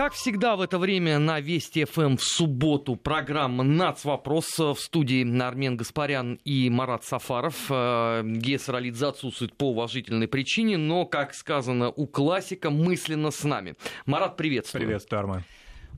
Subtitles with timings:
[0.00, 5.76] Как всегда в это время на Вести ФМ в субботу программа «Нацвопрос» в студии Армен
[5.76, 7.66] Гаспарян и Марат Сафаров.
[7.68, 13.74] Э, Алидзе отсутствует по уважительной причине, но, как сказано у классика, мысленно с нами.
[14.06, 14.86] Марат, приветствую.
[14.86, 15.44] Приветствую, Армен.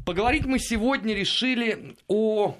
[0.04, 2.56] Поговорить мы сегодня решили о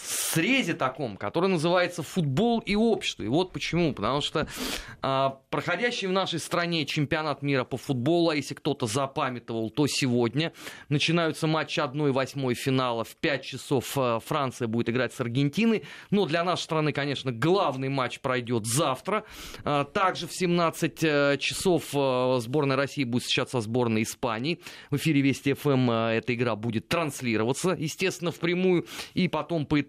[0.00, 3.22] срезе таком, который называется футбол и общество.
[3.22, 3.92] И вот почему.
[3.92, 4.48] Потому что
[5.02, 10.52] а, проходящий в нашей стране чемпионат мира по футболу, а если кто-то запамятовал, то сегодня
[10.88, 13.04] начинаются матчи 1-8 финала.
[13.04, 15.84] В 5 часов а, Франция будет играть с Аргентиной.
[16.10, 19.24] Но для нашей страны, конечно, главный матч пройдет завтра.
[19.64, 21.84] А, также в 17 а, часов
[22.42, 24.60] сборная России будет встречаться со сборной Испании.
[24.90, 28.86] В эфире Вести ФМ а, эта игра будет транслироваться, естественно, впрямую.
[29.14, 29.87] И потом по итогам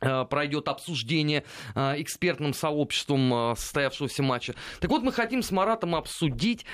[0.00, 1.44] э, пройдет обсуждение
[1.74, 4.54] э, экспертным сообществом э, состоявшегося матча.
[4.80, 6.64] Так вот, мы хотим с Маратом обсудить,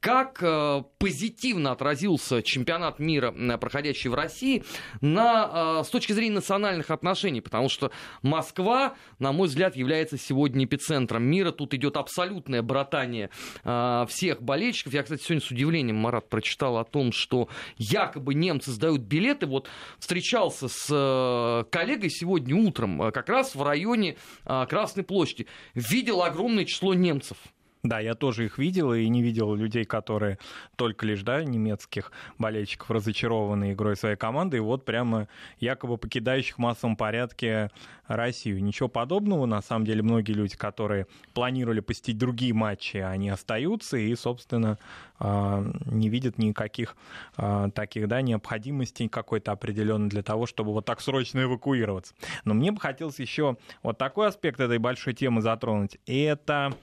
[0.00, 4.62] как э, позитивно отразился чемпионат мира, проходящий в России,
[5.00, 7.90] на, э, с точки зрения национальных отношений, потому что
[8.22, 11.50] Москва, на мой взгляд, является сегодня эпицентром мира.
[11.50, 13.30] Тут идет абсолютное братание
[13.64, 14.92] э, всех болельщиков.
[14.92, 19.46] Я, кстати, сегодня с удивлением, Марат, прочитал о том, что якобы немцы сдают билеты.
[19.46, 19.68] Вот
[19.98, 25.46] встречался с коллегой сегодня утром, как раз в районе Красной площади.
[25.74, 27.36] Видел огромное число немцев.
[27.84, 30.38] Да, я тоже их видел и не видел людей, которые
[30.76, 35.28] только лишь, да, немецких болельщиков разочарованы игрой своей команды, и вот прямо
[35.60, 37.70] якобы покидающих в массовом порядке
[38.08, 38.64] Россию.
[38.64, 44.14] Ничего подобного, на самом деле, многие люди, которые планировали посетить другие матчи, они остаются и,
[44.16, 44.78] собственно,
[45.20, 46.96] а, не видят никаких
[47.36, 52.14] а, таких, да, необходимостей какой-то определенной для того, чтобы вот так срочно эвакуироваться.
[52.44, 55.98] Но мне бы хотелось еще вот такой аспект этой большой темы затронуть.
[56.06, 56.74] Это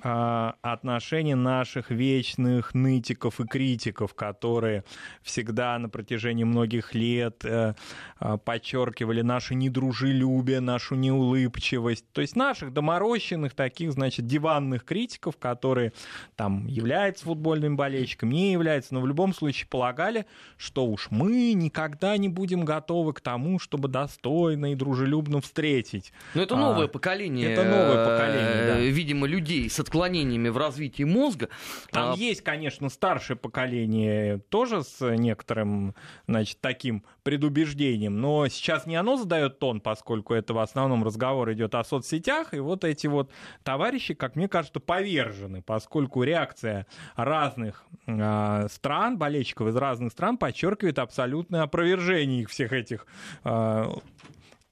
[0.00, 4.84] отношения наших вечных нытиков и критиков, которые
[5.22, 7.74] всегда на протяжении многих лет э,
[8.18, 12.04] а, подчеркивали наше недружелюбие, нашу неулыбчивость.
[12.12, 15.92] То есть наших доморощенных таких, значит, диванных критиков, которые
[16.36, 20.26] там являются футбольными болельщиками, не являются, но в любом случае полагали,
[20.56, 26.12] что уж мы никогда не будем готовы к тому, чтобы достойно и дружелюбно встретить.
[26.34, 27.52] Но это новое а, поколение.
[27.52, 28.78] Это новое поколение, да.
[28.80, 31.48] Видимо, людей отклонениями в развитии мозга.
[31.90, 32.16] Там а...
[32.16, 35.94] есть, конечно, старшее поколение тоже с некоторым,
[36.26, 41.74] значит, таким предубеждением, но сейчас не оно задает тон, поскольку это в основном разговор идет
[41.74, 43.30] о соцсетях, и вот эти вот
[43.62, 46.86] товарищи, как мне кажется, повержены, поскольку реакция
[47.16, 53.06] разных э, стран, болельщиков из разных стран подчеркивает абсолютное опровержение их всех этих
[53.44, 53.84] э,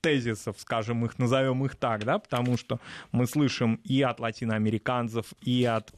[0.02, 2.78] тезисов, скажем их, назовем их так, да, потому что
[3.12, 5.90] мы слышим и от латиноамериканцев, и от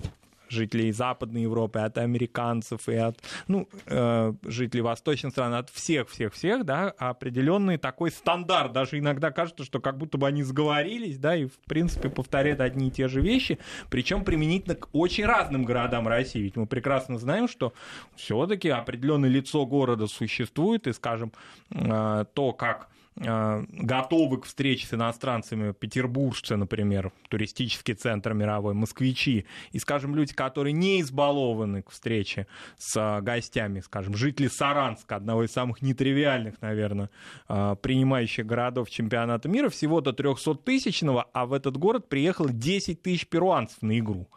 [0.50, 6.90] жителей Западной Европы, от американцев и от ну, э, жителей восточных стран, от всех-всех-всех, да,
[6.90, 8.72] определенный такой стандарт.
[8.72, 12.88] Даже иногда кажется, что как будто бы они сговорились, да, и в принципе повторяют одни
[12.88, 13.58] и те же вещи,
[13.90, 16.40] причем применительно к очень разным городам России.
[16.40, 17.72] Ведь мы прекрасно знаем, что
[18.14, 21.32] все-таки определенное лицо города существует, и, скажем,
[21.70, 29.78] э, то, как готовы к встрече с иностранцами, петербуржцы, например, туристический центр мировой, москвичи, и,
[29.78, 35.52] скажем, люди, которые не избалованы к встрече с э, гостями, скажем, жители Саранска, одного из
[35.52, 37.10] самых нетривиальных, наверное,
[37.48, 43.80] э, принимающих городов чемпионата мира, всего-то 300-тысячного, а в этот город приехало 10 тысяч перуанцев
[43.82, 44.28] на игру.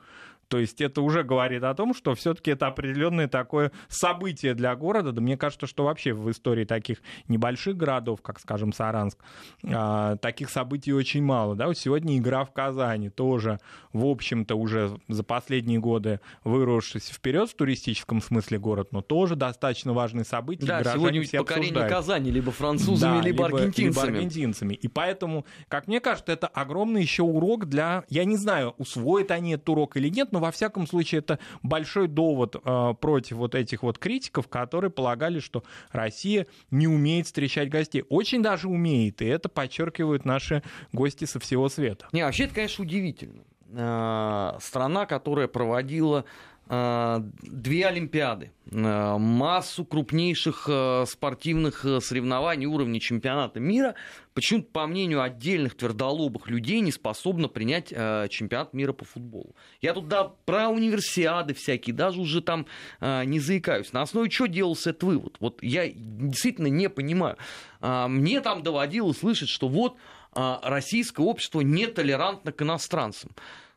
[0.47, 5.11] То есть это уже говорит о том, что все-таки это определенное такое событие для города.
[5.11, 9.17] Да мне кажется, что вообще в истории таких небольших городов, как, скажем, Саранск,
[9.63, 11.55] а, таких событий очень мало.
[11.55, 11.67] Да?
[11.67, 13.59] Вот сегодня игра в Казани тоже,
[13.91, 19.93] в общем-то, уже за последние годы выросшись вперед в туристическом смысле город, но тоже достаточно
[19.93, 20.67] важное событие.
[20.67, 21.93] Да, сегодня ведь покорение обсуждают.
[21.93, 24.05] Казани либо французами, да, либо, либо аргентинцами.
[24.05, 24.73] Либо аргентинцами.
[24.75, 28.03] И поэтому, как мне кажется, это огромный еще урок для...
[28.09, 32.07] Я не знаю, усвоят они этот урок или нет, но во всяком случае это большой
[32.07, 38.03] довод э, против вот этих вот критиков, которые полагали, что Россия не умеет встречать гостей.
[38.09, 40.61] Очень даже умеет, и это подчеркивают наши
[40.93, 42.07] гости со всего света.
[42.11, 43.41] Не, вообще это, конечно, удивительно.
[43.71, 46.23] Э, страна, которая проводила
[46.69, 53.95] две Олимпиады, э, массу крупнейших э, спортивных соревнований уровня чемпионата мира,
[54.33, 59.55] почему-то, по мнению отдельных твердолобых людей, не способна принять чемпионат мира по футболу.
[59.81, 62.67] Я тут да, про универсиады всякие, даже уже там
[63.01, 63.93] не заикаюсь.
[63.93, 65.37] На основе чего делался этот вывод?
[65.39, 67.37] Вот я действительно не понимаю.
[67.81, 69.97] Мне там доводилось слышать, что вот
[70.33, 73.31] российское общество нетолерантно к иностранцам.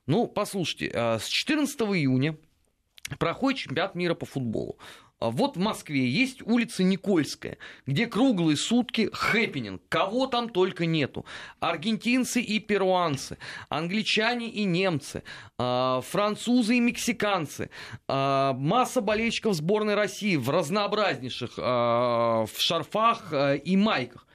[0.06, 2.36] Ну, послушайте, с 14 июня
[3.18, 4.78] проходит чемпионат мира по футболу.
[5.20, 9.82] А вот в Москве есть улица Никольская, где круглые сутки хэппенинг.
[9.90, 11.26] Кого там только нету.
[11.60, 13.36] Аргентинцы и перуанцы,
[13.68, 15.22] англичане и немцы,
[15.58, 17.68] а, французы и мексиканцы,
[18.08, 23.32] а, масса болельщиков сборной России в разнообразнейших в шарфах
[23.64, 24.26] и майках.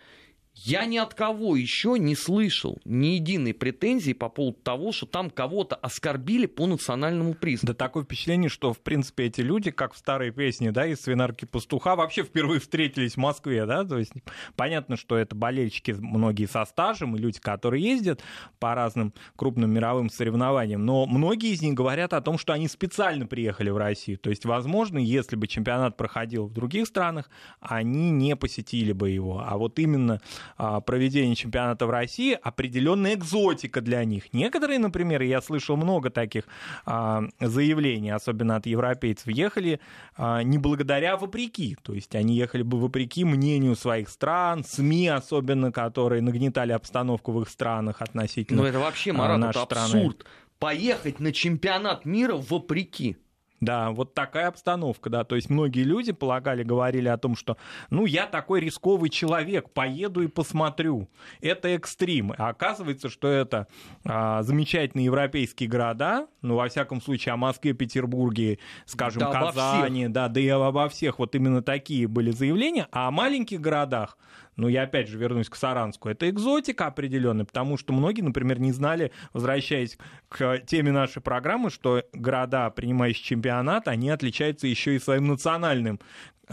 [0.66, 5.30] Я ни от кого еще не слышал ни единой претензии по поводу того, что там
[5.30, 7.68] кого-то оскорбили по национальному признаку.
[7.68, 11.46] Да такое впечатление, что, в принципе, эти люди, как в старой песне, да, из «Свинарки
[11.46, 14.14] пастуха», вообще впервые встретились в Москве, да, то есть
[14.56, 18.24] понятно, что это болельщики многие со стажем и люди, которые ездят
[18.58, 23.28] по разным крупным мировым соревнованиям, но многие из них говорят о том, что они специально
[23.28, 27.30] приехали в Россию, то есть, возможно, если бы чемпионат проходил в других странах,
[27.60, 30.22] они не посетили бы его, а вот именно
[30.58, 34.34] проведения чемпионата в России определенная экзотика для них.
[34.34, 36.46] Некоторые, например, я слышал много таких
[36.86, 39.80] а, заявлений, особенно от европейцев, ехали
[40.16, 41.78] а, не благодаря, а вопреки.
[41.82, 47.42] То есть они ехали бы вопреки мнению своих стран, СМИ особенно, которые нагнетали обстановку в
[47.42, 49.76] их странах относительно Ну это вообще, Марат, это абсурд.
[49.76, 50.16] Страны.
[50.60, 53.18] Поехать на чемпионат мира вопреки.
[53.62, 55.24] Да, вот такая обстановка, да.
[55.24, 57.58] То есть многие люди полагали, говорили о том, что,
[57.90, 61.08] ну, я такой рисковый человек, поеду и посмотрю.
[61.42, 62.34] Это экстрим.
[62.38, 63.68] А оказывается, что это
[64.04, 70.28] а, замечательные европейские города, ну, во всяком случае, о Москве, Петербурге, скажем, да, Казани, да,
[70.28, 72.88] да и обо всех вот именно такие были заявления.
[72.92, 74.18] А о маленьких городах,
[74.56, 78.72] ну, я опять же вернусь к Саранску, это экзотика определенная, потому что многие, например, не
[78.72, 79.98] знали, возвращаясь
[80.30, 86.00] к теме нашей программы, что города, принимающие чемпионат, они отличаются еще и своим национальным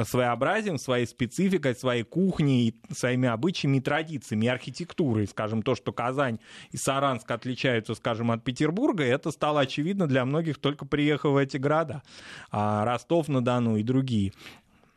[0.04, 5.26] своеобразием, своей спецификой, своей кухней, своими обычаями и традициями, и архитектурой.
[5.26, 6.38] Скажем, то, что Казань
[6.70, 11.56] и Саранск отличаются, скажем, от Петербурга, это стало очевидно для многих, только приехав в эти
[11.56, 12.02] города.
[12.50, 14.32] А Ростов-на-Дону и другие.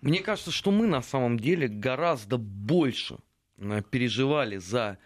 [0.01, 3.18] Мне кажется, что мы на самом деле гораздо больше
[3.57, 4.97] э, переживали за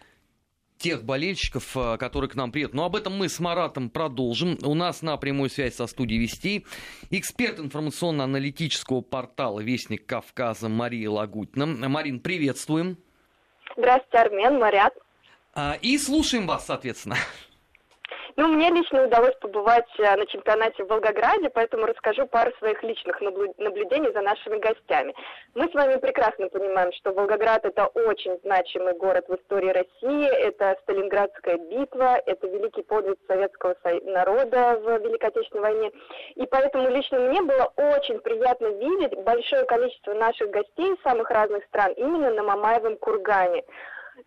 [0.80, 2.74] тех болельщиков, э, которые к нам приедут.
[2.74, 4.58] Но об этом мы с Маратом продолжим.
[4.62, 6.66] У нас на прямой связь со студией Вести
[7.10, 11.66] эксперт информационно-аналитического портала «Вестник Кавказа» Мария Лагутина.
[11.66, 12.98] Марин, приветствуем.
[13.76, 14.92] Здравствуйте, Армен, Марят.
[15.54, 17.16] А, и слушаем вас, соответственно.
[18.36, 23.20] Ну, мне лично удалось побывать э, на чемпионате в Волгограде, поэтому расскажу пару своих личных
[23.20, 25.14] наблюдений за нашими гостями.
[25.54, 30.76] Мы с вами прекрасно понимаем, что Волгоград– это очень значимый город в истории России, это
[30.82, 35.92] Сталинградская битва, это великий подвиг советского народа в Великой Отечественной войне.
[36.36, 41.64] И поэтому лично мне было очень приятно видеть большое количество наших гостей из самых разных
[41.64, 43.64] стран именно на Мамаевом кургане.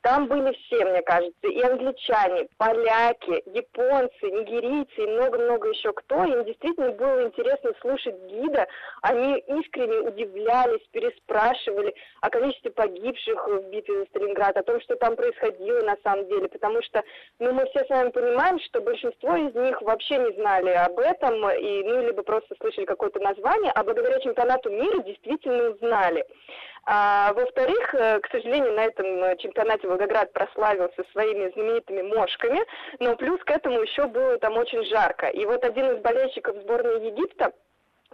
[0.01, 6.23] Там были все, мне кажется, и англичане, поляки, японцы, нигерийцы и много-много еще кто.
[6.23, 8.67] Им действительно было интересно слушать гида.
[9.01, 15.15] Они искренне удивлялись, переспрашивали о количестве погибших в битве за Сталинград, о том, что там
[15.15, 16.47] происходило на самом деле.
[16.49, 17.03] Потому что
[17.39, 21.49] ну, мы все с вами понимаем, что большинство из них вообще не знали об этом,
[21.51, 26.25] и, ну, либо просто слышали какое-то название, а благодаря чемпионату мира действительно узнали.
[26.85, 32.59] А, во-вторых, э, к сожалению, на этом э, чемпионате Волгоград прославился своими знаменитыми мошками,
[32.99, 35.27] но плюс к этому еще было там очень жарко.
[35.27, 37.53] И вот один из болельщиков сборной Египта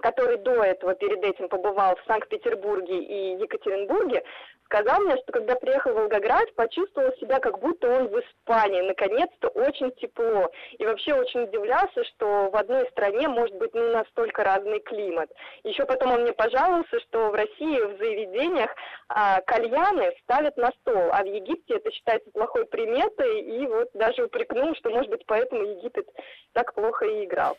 [0.01, 4.23] который до этого перед этим побывал в Санкт-Петербурге и Екатеринбурге,
[4.69, 8.81] сказал мне, что когда приехал в Волгоград, почувствовал себя, как будто он в Испании.
[8.81, 10.51] Наконец-то очень тепло.
[10.77, 15.29] И вообще очень удивлялся, что в одной стране может быть ну, настолько разный климат.
[15.63, 18.69] Еще потом он мне пожаловался, что в России в заведениях
[19.07, 24.25] а, кальяны ставят на стол, а в Египте это считается плохой приметой, и вот даже
[24.25, 26.07] упрекнул, что, может быть, поэтому Египет
[26.53, 27.57] так плохо и играл.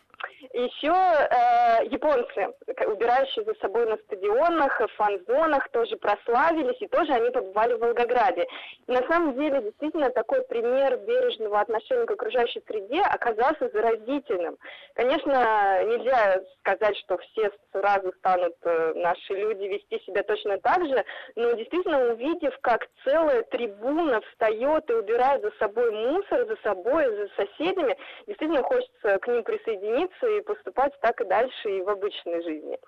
[0.53, 2.49] Еще э, японцы,
[2.87, 8.47] убирающие за собой на стадионах, фан-зонах, тоже прославились, и тоже они побывали в Волгограде.
[8.87, 14.59] И на самом деле, действительно, такой пример бережного отношения к окружающей среде оказался заразительным.
[14.95, 21.05] Конечно, нельзя сказать, что все сразу станут э, наши люди вести себя точно так же,
[21.37, 27.29] но действительно, увидев, как целая трибуна встает и убирает за собой мусор, за собой, за
[27.37, 32.79] соседями, действительно хочется к ним присоединиться и поступать так и дальше и в обычной жизни.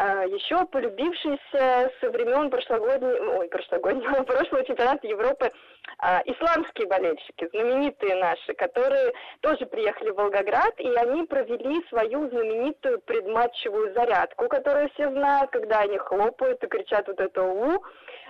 [0.00, 5.50] А, Еще полюбившиеся со времен прошлогоднего, ой, прошлогоднего, прошлого чемпионата Европы
[5.98, 13.00] а, исламские болельщики, знаменитые наши, которые тоже приехали в Волгоград, и они провели свою знаменитую
[13.00, 17.82] предматчевую зарядку, которую все знают, когда они хлопают и кричат вот это «у»,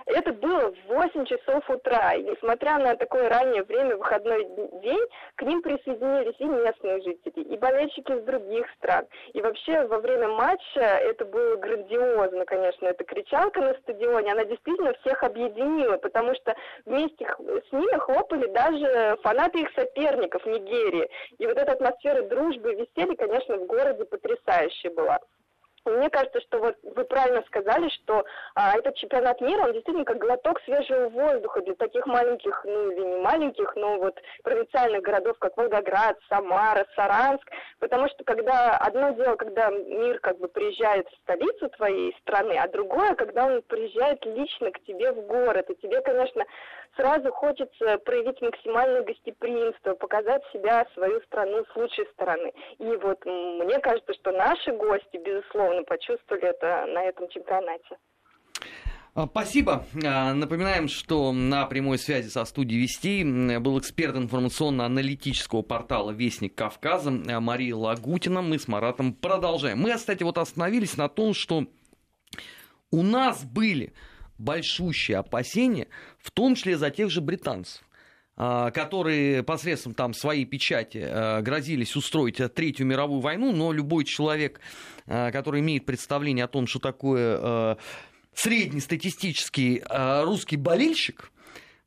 [0.09, 4.43] Это было в 8 часов утра, и несмотря на такое раннее время, выходной
[4.81, 9.05] день, к ним присоединились и местные жители, и болельщики из других стран.
[9.33, 14.93] И вообще во время матча это было грандиозно, конечно, эта кричалка на стадионе, она действительно
[15.01, 21.07] всех объединила, потому что вместе с ними хлопали даже фанаты их соперников Нигерии.
[21.37, 25.19] И вот эта атмосфера дружбы и веселья, конечно, в городе потрясающая была.
[25.97, 30.17] Мне кажется, что вот вы правильно сказали, что а, этот чемпионат мира, он действительно как
[30.17, 35.57] глоток свежего воздуха для таких маленьких, ну или не маленьких, но вот провинциальных городов, как
[35.57, 41.69] Волгоград, Самара, Саранск, потому что когда одно дело, когда мир как бы приезжает в столицу
[41.69, 46.45] твоей страны, а другое, когда он приезжает лично к тебе в город, и тебе, конечно,
[46.95, 52.51] сразу хочется проявить максимальное гостеприимство, показать себя, свою страну с лучшей стороны.
[52.77, 57.97] И вот мне кажется, что наши гости, безусловно, почувствовали это на этом чемпионате.
[59.15, 59.85] А, спасибо.
[60.05, 63.23] А, напоминаем, что на прямой связи со студией Вести
[63.59, 68.41] был эксперт информационно-аналитического портала «Вестник Кавказа» Мария Лагутина.
[68.41, 69.79] Мы с Маратом продолжаем.
[69.79, 71.65] Мы, кстати, вот остановились на том, что
[72.91, 73.93] у нас были
[74.39, 77.83] большущие опасения, в том числе за тех же британцев
[78.41, 84.61] а, которые посредством там своей печати а, грозились устроить Третью мировую войну, но любой человек,
[85.07, 87.77] а, который имеет представление о том, что такое
[88.33, 89.83] среднестатистический
[90.23, 91.31] русский болельщик,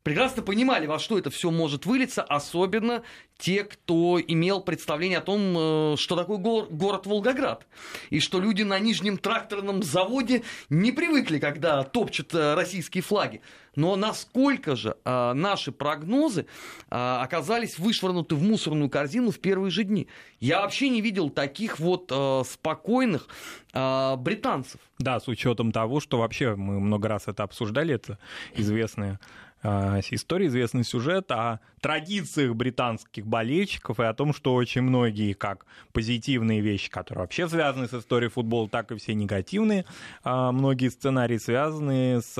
[0.02, 3.02] прекрасно понимали, во что это все может вылиться, особенно
[3.38, 7.66] те, кто имел представление о том, э, что такое город Волгоград.
[8.10, 13.40] И что люди на Нижнем тракторном заводе не привыкли, когда топчут э, российские флаги.
[13.74, 16.46] Но насколько же э, наши прогнозы
[16.88, 20.08] оказались вышвырнуты в мусорную корзину в первые же дни?
[20.40, 22.12] Я вообще не видел таких вот
[22.46, 23.28] спокойных
[23.72, 24.80] британцев.
[24.98, 28.18] Да, с учетом того, что вообще мы много раз это обсуждали, это
[28.54, 29.18] известная
[29.62, 35.66] а, история, известный сюжет о традициях британских болельщиков и о том, что очень многие, как
[35.92, 39.84] позитивные вещи, которые вообще связаны с историей футбола, так и все негативные,
[40.24, 42.34] а, многие сценарии связаны с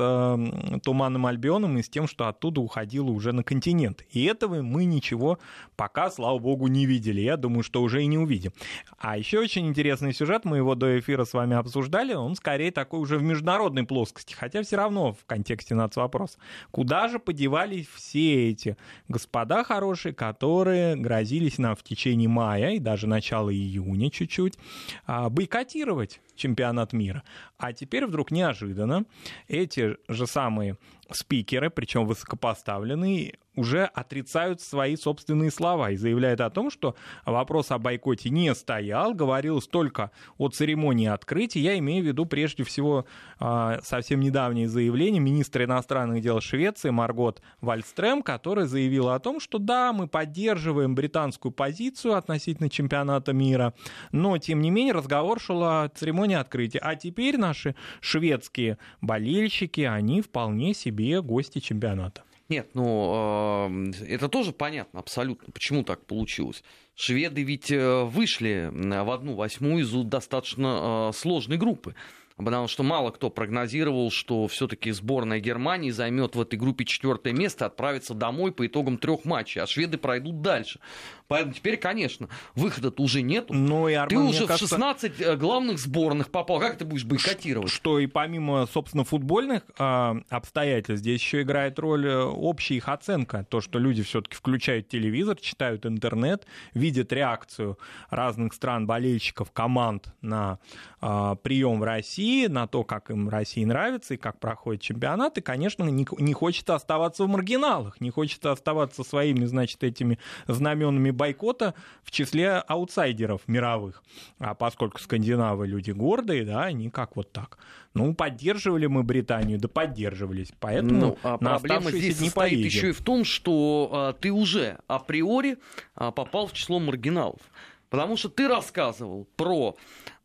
[0.83, 4.03] Туманным Альбионом и с тем, что оттуда уходило уже на континент.
[4.11, 5.39] И этого мы ничего
[5.75, 7.21] пока, слава богу, не видели.
[7.21, 8.51] Я думаю, что уже и не увидим.
[8.97, 12.99] А еще очень интересный сюжет, мы его до эфира с вами обсуждали, он скорее такой
[12.99, 16.37] уже в международной плоскости, хотя все равно в контексте нацвопроса.
[16.71, 18.77] Куда же подевались все эти
[19.07, 24.57] господа хорошие, которые грозились нам в течение мая и даже начала июня чуть-чуть
[25.05, 27.23] а, бойкотировать чемпионат мира.
[27.57, 29.05] А теперь вдруг неожиданно
[29.47, 30.77] эти же самые
[31.11, 37.77] спикеры, причем высокопоставленные, уже отрицают свои собственные слова и заявляют о том, что вопрос о
[37.77, 41.59] бойкоте не стоял, говорилось только о церемонии открытия.
[41.59, 43.05] Я имею в виду прежде всего
[43.39, 49.59] а, совсем недавнее заявление министра иностранных дел Швеции Маргот Вальстрем, которая заявила о том, что
[49.59, 53.73] да, мы поддерживаем британскую позицию относительно чемпионата мира,
[54.11, 56.79] но тем не менее разговор шел о церемонии открытия.
[56.79, 62.23] А теперь наши шведские болельщики, они вполне себе гости чемпионата.
[62.49, 66.63] Нет, ну это тоже понятно абсолютно, почему так получилось.
[66.95, 71.95] Шведы ведь э, вышли в одну восьмую из достаточно э, сложной группы
[72.37, 77.65] потому что мало кто прогнозировал, что все-таки сборная Германии займет в этой группе четвертое место,
[77.65, 80.79] отправится домой по итогам трех матчей, а шведы пройдут дальше.
[81.27, 83.53] Поэтому теперь, конечно, выхода-то уже нету.
[83.53, 84.65] Ну, и, Арман, ты уже кажется...
[84.65, 86.59] в 16 э, главных сборных попал.
[86.59, 87.71] Как ты будешь бойкотировать?
[87.71, 93.45] Что и помимо, собственно, футбольных э, обстоятельств, здесь еще играет роль э, общая их оценка.
[93.49, 97.77] То, что люди все-таки включают телевизор, читают интернет, видят реакцию
[98.09, 100.59] разных стран, болельщиков, команд на
[101.01, 105.37] э, прием в России, на то, как им России нравится и как проходит чемпионат.
[105.37, 111.11] И, конечно, не, не хочется оставаться в маргиналах, не хочется оставаться своими, значит, этими знаменами
[111.13, 114.03] бойкота в числе аутсайдеров мировых.
[114.39, 117.57] А поскольку скандинавы люди гордые, да, они как вот так.
[117.93, 120.51] Ну, поддерживали мы Британию, да поддерживались.
[120.59, 122.65] Поэтому ну, а на проблема здесь дни состоит поедем.
[122.65, 125.57] еще и в том, что а, ты уже априори
[125.95, 127.41] а, попал в число маргиналов.
[127.89, 129.75] Потому что ты рассказывал про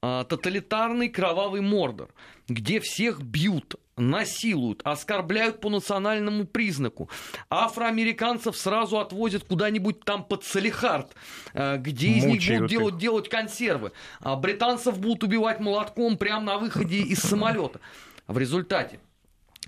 [0.01, 2.09] а, тоталитарный кровавый мордор,
[2.49, 7.09] где всех бьют, насилуют, оскорбляют по национальному признаку.
[7.51, 11.15] Афроамериканцев сразу отвозят куда-нибудь там под Салихард,
[11.55, 13.93] э, где из них будут делать, делать консервы.
[14.21, 17.81] А британцев будут убивать молотком прямо на выходе из самолета.
[18.27, 19.01] В результате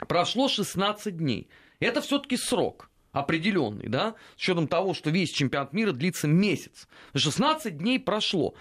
[0.06, 1.48] прошло 16 дней.
[1.80, 6.86] Это все-таки срок определенный, да, с учетом того, что весь чемпионат мира длится месяц.
[7.14, 8.54] 16 дней прошло.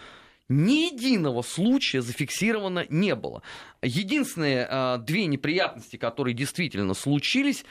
[0.49, 3.43] Ни единого случая зафиксировано не было.
[3.83, 7.63] Единственные э, две неприятности, которые действительно случились,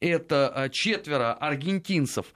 [0.00, 2.32] это э, четверо аргентинцев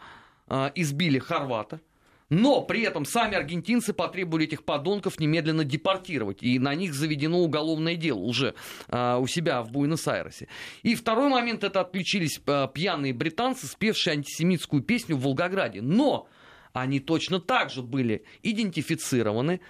[0.48, 1.80] э, избили хорвата.
[2.28, 6.42] Но при этом сами аргентинцы потребовали этих подонков немедленно депортировать.
[6.42, 8.54] И на них заведено уголовное дело уже
[8.88, 10.48] э, у себя в Буэнос-Айресе.
[10.82, 15.80] И второй момент это отключились э, пьяные британцы, спевшие антисемитскую песню в Волгограде.
[15.80, 16.28] Но
[16.76, 19.60] они точно так же были идентифицированы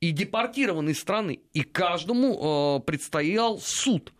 [0.00, 1.40] и депортированы из страны.
[1.52, 4.12] И каждому э, предстоял суд.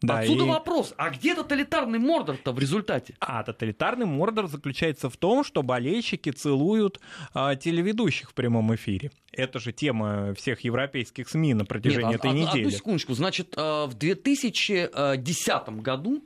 [0.00, 0.48] Да, Отсюда и...
[0.48, 3.16] вопрос, а где тоталитарный Мордор-то в результате?
[3.18, 7.00] А тоталитарный Мордор заключается в том, что болельщики целуют
[7.34, 9.10] а, телеведущих в прямом эфире.
[9.32, 12.66] Это же тема всех европейских СМИ на протяжении Нет, этой од- недели.
[12.66, 13.14] Одну секундочку.
[13.14, 16.24] Значит, а, в 2010 году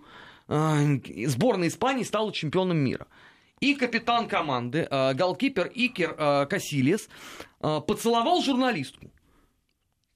[0.49, 0.77] а,
[1.27, 3.07] сборная Испании стала чемпионом мира.
[3.63, 7.09] И капитан команды, а, голкипер Икер Касилес,
[7.61, 9.11] поцеловал журналистку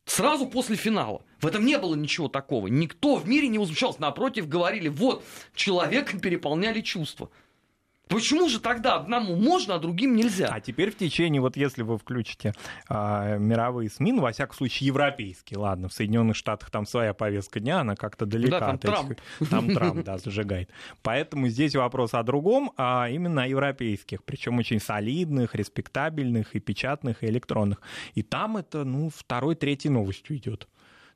[0.06, 1.22] сразу после финала.
[1.40, 2.68] В этом не было ничего такого.
[2.68, 4.00] Никто в мире не возмущался.
[4.00, 5.22] Напротив, говорили, вот,
[5.54, 7.28] человека переполняли чувства.
[8.08, 10.48] Почему же тогда одному можно, а другим нельзя?
[10.52, 12.54] А теперь в течение, вот если вы включите
[12.88, 17.58] а, мировые СМИ, ну, во всяком случае, европейские, ладно, в Соединенных Штатах там своя повестка
[17.58, 19.10] дня, она как-то далека да, там от Трамп.
[19.10, 19.50] этих...
[19.50, 20.70] Там Трамп, да, зажигает.
[21.02, 27.25] Поэтому здесь вопрос о другом, а именно о европейских, причем очень солидных, респектабельных и печатных,
[27.25, 27.80] и электронных.
[28.14, 30.68] И там это, ну, второй, третьей новостью идет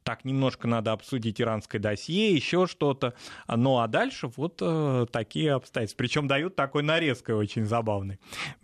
[0.02, 3.14] так немножко надо обсудить иранское досье, еще что-то.
[3.48, 5.98] Ну а дальше вот э, такие обстоятельства.
[5.98, 8.18] Причем дают такой нарезкой очень забавный.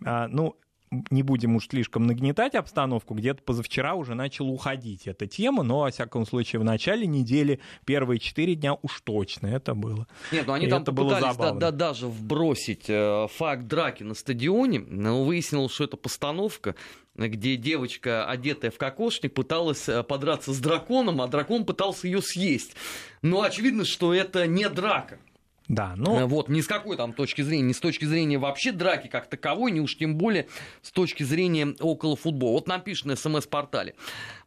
[0.05, 0.57] А, ну,
[0.91, 5.91] не будем уж слишком нагнетать обстановку, где-то позавчера уже начала уходить эта тема, но, во
[5.91, 10.07] всяком случае, в начале недели, первые четыре дня уж точно это было.
[10.31, 14.79] Нет, ну они И там попытались да, да, даже вбросить э, факт драки на стадионе,
[14.79, 16.75] но выяснилось, что это постановка,
[17.15, 22.75] где девочка, одетая в кокошник, пыталась э, подраться с драконом, а дракон пытался ее съесть.
[23.21, 25.19] Но очевидно, что это не драка.
[25.67, 26.21] Да, но...
[26.21, 29.27] Э, вот, ни с какой там точки зрения, ни с точки зрения вообще драки как
[29.27, 30.47] таковой, ни уж тем более
[30.81, 32.63] с точки зрения около футбола.
[32.65, 33.95] Вот пишут на смс-портале.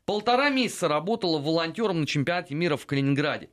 [0.06, 3.50] Полтора месяца работала волонтером на чемпионате мира в Калининграде.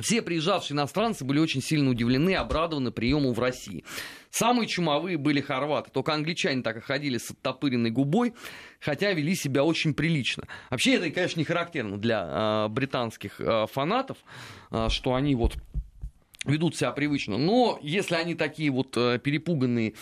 [0.00, 3.84] Все приезжавшие иностранцы были очень сильно удивлены и обрадованы приему в России.
[4.30, 5.90] Самые чумовые были хорваты.
[5.90, 8.34] Только англичане так и ходили с оттопыренной губой,
[8.78, 10.44] хотя вели себя очень прилично.
[10.70, 14.18] Вообще это, конечно, не характерно для э, британских э, фанатов,
[14.70, 15.56] э, что они вот
[16.44, 17.38] ведут себя привычно.
[17.38, 19.94] Но если они такие вот э, перепуганные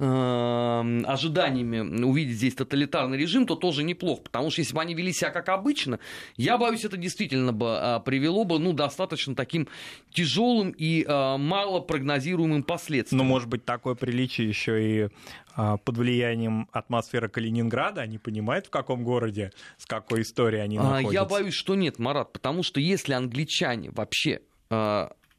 [0.00, 5.12] Эм, ожиданиями увидеть здесь тоталитарный режим, то тоже неплохо, потому что если бы они вели
[5.12, 6.00] себя как обычно,
[6.36, 9.68] я боюсь, это действительно бы а, привело бы ну, достаточно таким
[10.12, 13.18] тяжелым и а, мало прогнозируемым последствиям.
[13.18, 15.08] Но, может быть, такое приличие еще и
[15.54, 21.14] а, под влиянием атмосферы Калининграда, они понимают, в каком городе, с какой историей они находятся?
[21.14, 24.40] Я боюсь, что нет, Марат, потому что если англичане вообще,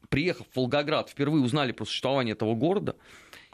[0.09, 2.95] приехав в Волгоград, впервые узнали про существование этого города,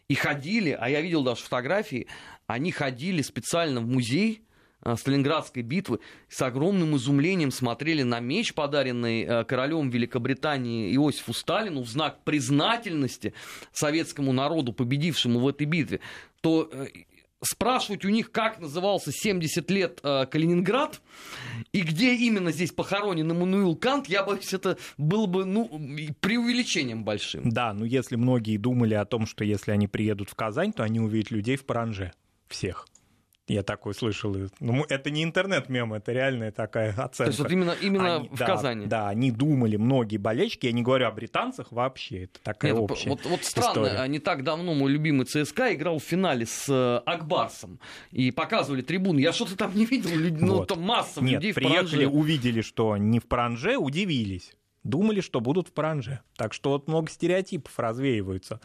[0.07, 2.07] и ходили, а я видел даже фотографии,
[2.45, 4.43] они ходили специально в музей,
[4.83, 11.81] э, Сталинградской битвы с огромным изумлением смотрели на меч, подаренный э, королем Великобритании Иосифу Сталину
[11.81, 13.33] в знак признательности
[13.71, 16.01] советскому народу, победившему в этой битве,
[16.41, 16.87] то э,
[17.43, 21.01] спрашивать у них, как назывался 70 лет э, Калининград
[21.71, 25.67] и где именно здесь похоронен Эммануил Кант, я боюсь, это было бы ну,
[26.19, 27.49] преувеличением большим.
[27.49, 30.99] Да, но если многие думали о том, что если они приедут в Казань, то они
[30.99, 32.13] увидят людей в Паранже.
[32.47, 32.85] Всех.
[33.47, 34.35] Я такой слышал.
[34.59, 37.15] Ну, это не интернет-мем, это реальная такая оценка.
[37.15, 38.85] То есть вот именно, именно они, в да, Казани?
[38.85, 43.09] Да, они думали, многие болельщики, я не говорю о британцах вообще, это такая Нет, общая
[43.09, 44.07] вот, вот странно, история.
[44.07, 47.79] не так давно мой любимый ЦСКА играл в финале с э, Акбарсом,
[48.11, 49.19] и показывали трибуны.
[49.19, 50.67] Я что-то там не видел, ну, вот.
[50.69, 52.07] там масса Нет, людей приехали, в Паранже.
[52.07, 54.53] увидели, что не в Паранже, удивились.
[54.83, 56.21] Думали, что будут в Паранже.
[56.37, 58.59] Так что вот много стереотипов развеиваются.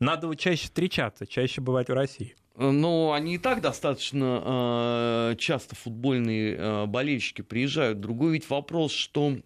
[0.00, 2.34] Надо чаще встречаться, чаще бывать в России.
[2.56, 8.00] Но они и так достаточно э, часто футбольные э, болельщики приезжают.
[8.00, 9.38] Другой ведь вопрос, что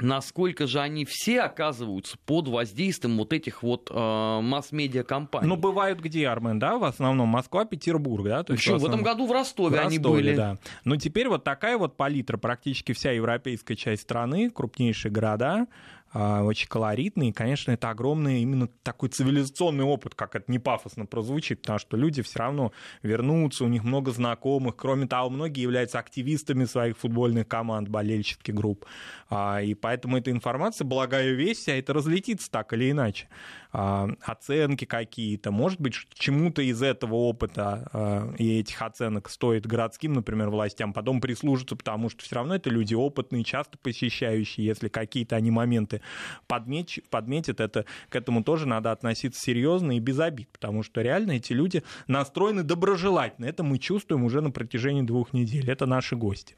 [0.00, 5.46] насколько же они все оказываются под воздействием вот этих вот э, масс-медиа компаний.
[5.46, 8.42] Ну, бывают где, Армен, да, в основном Москва, Петербург, да?
[8.42, 9.00] То есть Причем в, основном...
[9.00, 10.34] в этом году в Ростове, в они были.
[10.34, 10.58] да.
[10.84, 15.66] Но теперь вот такая вот палитра, практически вся европейская часть страны, крупнейшие города,
[16.14, 17.28] очень колоритный.
[17.28, 21.96] И, конечно, это огромный именно такой цивилизационный опыт, как это не пафосно прозвучит, потому что
[21.96, 22.72] люди все равно
[23.02, 24.76] вернутся, у них много знакомых.
[24.76, 28.86] Кроме того, многие являются активистами своих футбольных команд, болельщицких групп.
[29.28, 33.28] А, и поэтому эта информация, благая весть, а это разлетится так или иначе.
[33.72, 40.12] А, оценки какие-то, может быть, чему-то из этого опыта а, и этих оценок стоит городским,
[40.12, 45.34] например, властям потом прислужиться, потому что все равно это люди опытные, часто посещающие, если какие-то
[45.34, 46.02] они моменты
[46.46, 51.32] подметь, подметят, это, к этому тоже надо относиться серьезно и без обид, потому что реально
[51.32, 56.56] эти люди настроены доброжелательно, это мы чувствуем уже на протяжении двух недель, это наши гости.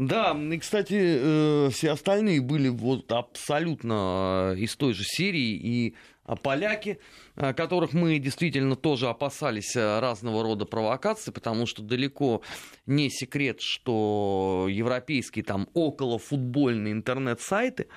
[0.00, 5.94] Да, и, кстати, э, все остальные были вот абсолютно э, из той же серии, и
[6.24, 6.98] а поляки,
[7.36, 12.40] э, которых мы действительно тоже опасались разного рода провокаций, потому что далеко
[12.86, 17.88] не секрет, что европейские там около футбольные интернет-сайты,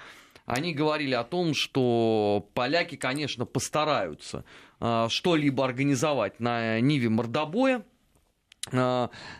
[0.45, 4.45] они говорили о том, что поляки, конечно, постараются
[5.08, 7.86] что-либо организовать на Ниве мордобоя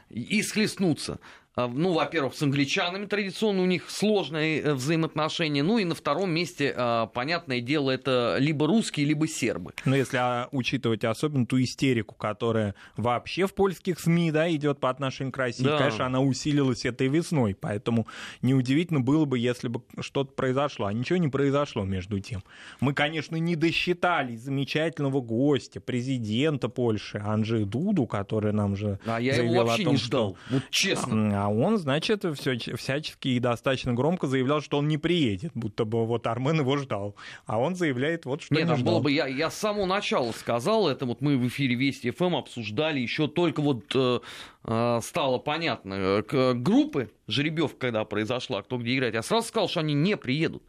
[0.09, 1.19] и схлестнуться а,
[1.55, 6.73] ну, во-первых, с англичанами традиционно у них сложные э, взаимоотношения, ну и на втором месте,
[6.75, 9.73] а, понятное дело, это либо русские, либо сербы.
[9.85, 14.89] Но если а, учитывать особенно ту истерику, которая вообще в польских СМИ да, идет по
[14.89, 15.77] отношению к России, да.
[15.77, 18.07] конечно, она усилилась этой весной, поэтому
[18.41, 22.43] неудивительно было бы, если бы что-то произошло, а ничего не произошло между тем.
[22.79, 29.35] Мы, конечно, не досчитали замечательного гостя, президента Польши Анджея Дуду, который нам же А я
[29.35, 30.55] его вообще том, не ждал, что...
[30.55, 31.42] вот честно.
[31.43, 36.06] А он, значит, все, всячески и достаточно громко заявлял, что он не приедет, будто бы
[36.06, 37.17] вот Армен его ждал.
[37.45, 38.93] А он заявляет вот, что Нет, не ждал.
[38.93, 42.23] было бы, я, я с самого начала сказал, это вот мы в эфире Вести ФМ
[42.23, 44.19] эм обсуждали, еще только вот э,
[44.63, 49.67] э, стало понятно, э, к, группы жеребьев, когда произошла, кто где играет, я сразу сказал,
[49.67, 50.63] что они не приедут.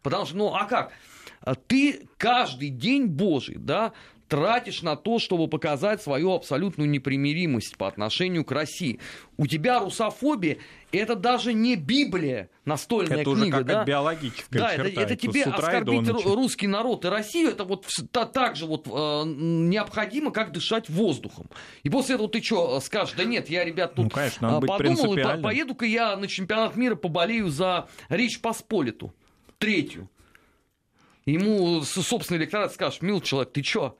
[0.00, 0.92] Потому что, ну а как?
[1.66, 3.94] Ты каждый день Божий, да,
[4.30, 9.00] тратишь на то, чтобы показать свою абсолютную непримиримость по отношению к России.
[9.36, 10.58] У тебя русофобия
[10.92, 13.40] это даже не Библия, настольная это книга.
[13.40, 13.84] Это уже как да?
[13.84, 14.88] биологическая Да, черта.
[14.88, 20.30] это, это тебе оскорбить русский народ и Россию, это вот так же вот э, необходимо,
[20.30, 21.50] как дышать воздухом.
[21.82, 25.16] И после этого ты что, скажешь, да нет, я, ребят, тут ну, конечно, э, подумал,
[25.16, 29.12] и по поеду-ка я на чемпионат мира поболею за Речь Посполиту,
[29.58, 30.08] третью.
[31.26, 33.96] Ему собственный электорат скажет, мил человек, ты чё?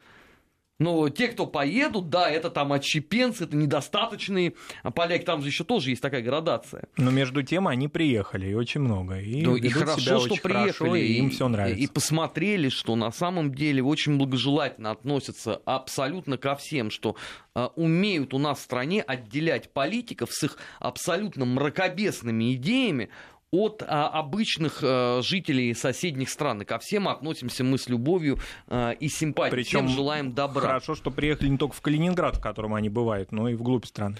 [0.80, 4.54] Но те, кто поедут, да, это там отщепенцы, это недостаточные
[4.94, 6.84] поляки, там же еще тоже есть такая градация.
[6.96, 9.20] Но между тем они приехали, и очень много.
[9.20, 11.78] И, ну, и хорошо, что приехали, хорошо, и им все нравится.
[11.78, 17.14] И посмотрели, что на самом деле очень благожелательно относятся абсолютно ко всем, что
[17.54, 23.10] э, умеют у нас в стране отделять политиков с их абсолютно мракобесными идеями
[23.52, 26.62] от а, обычных а, жителей соседних стран.
[26.62, 29.50] И ко всем относимся мы с любовью а, и симпатией.
[29.50, 30.62] Причем всем желаем добра.
[30.62, 34.16] Хорошо, что приехали не только в Калининград, в котором они бывают, но и вглубь страны.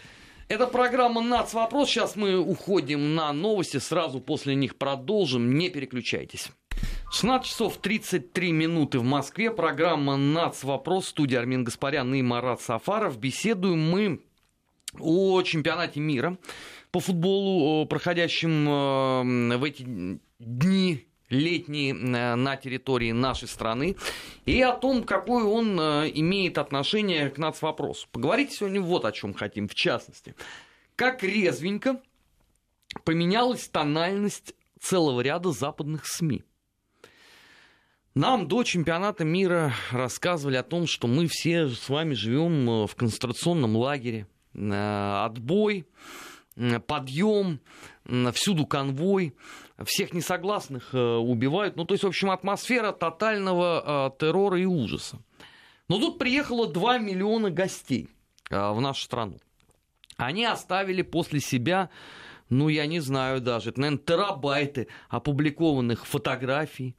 [0.49, 1.55] Это программа «Нац.
[1.55, 1.91] Вопрос».
[1.91, 3.77] Сейчас мы уходим на новости.
[3.77, 5.55] Сразу после них продолжим.
[5.57, 6.51] Не переключайтесь.
[7.13, 9.53] 16 часов 33 минуты в Москве.
[9.53, 10.65] Программа «Нац.
[10.65, 11.07] Вопрос».
[11.07, 13.17] Студия Армин Гаспарян и Марат Сафаров.
[13.17, 14.23] Беседуем мы
[14.99, 16.37] о чемпионате мира
[16.91, 23.97] по футболу, проходящим э, в эти дни летние э, на территории нашей страны,
[24.45, 28.09] и о том, какое он э, имеет отношение к нацвопросу.
[28.11, 30.35] Поговорить сегодня вот о чем хотим, в частности.
[30.97, 32.01] Как резвенько
[33.05, 36.43] поменялась тональность целого ряда западных СМИ.
[38.15, 43.77] Нам до чемпионата мира рассказывали о том, что мы все с вами живем в концентрационном
[43.77, 45.87] лагере, отбой,
[46.87, 47.61] подъем,
[48.33, 49.35] всюду конвой,
[49.85, 51.77] всех несогласных э, убивают.
[51.77, 55.19] Ну, то есть, в общем, атмосфера тотального э, террора и ужаса.
[55.89, 58.09] Но тут приехало 2 миллиона гостей
[58.51, 59.39] э, в нашу страну.
[60.17, 61.89] Они оставили после себя,
[62.51, 66.95] ну, я не знаю даже, это, наверное, терабайты опубликованных фотографий,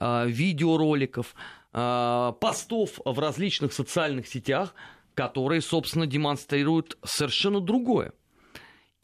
[0.00, 1.36] видеороликов,
[1.70, 4.74] постов в различных социальных сетях,
[5.14, 8.12] которые, собственно, демонстрируют совершенно другое–